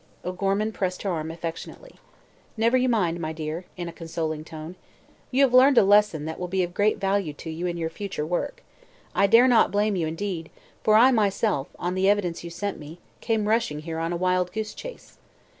O'Gorman 0.25 0.71
pressed 0.71 1.03
her 1.03 1.11
arm 1.11 1.29
affectionately. 1.29 1.91
"Never 2.57 2.75
you 2.75 2.89
mind, 2.89 3.19
my 3.19 3.31
dear," 3.33 3.65
in 3.77 3.87
a 3.87 3.93
consoling 3.93 4.43
tone; 4.43 4.75
"you 5.29 5.43
have 5.43 5.53
learned 5.53 5.77
a 5.77 5.83
lesson 5.83 6.25
that 6.25 6.39
will 6.39 6.47
be 6.47 6.63
of 6.63 6.73
great 6.73 6.97
value 6.97 7.33
to 7.33 7.51
you 7.51 7.67
in 7.67 7.77
your 7.77 7.91
future 7.91 8.25
work. 8.25 8.63
I 9.13 9.27
dare 9.27 9.47
not 9.47 9.69
blame 9.69 9.95
you, 9.95 10.07
indeed, 10.07 10.49
for 10.83 10.95
I 10.95 11.11
myself, 11.11 11.67
on 11.77 11.93
the 11.93 12.09
evidence 12.09 12.43
you 12.43 12.49
sent 12.49 12.79
me, 12.79 12.97
came 13.19 13.47
rushing 13.47 13.81
here 13.81 13.99
on 13.99 14.11
a 14.11 14.17
wild 14.17 14.51
goose 14.51 14.73
chase. 14.73 15.19